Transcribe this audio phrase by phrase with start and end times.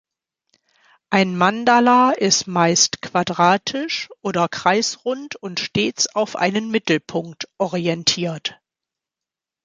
[1.11, 8.59] Ein Mandala ist meist quadratisch oder kreisrund und stets auf einen Mittelpunkt orientiert.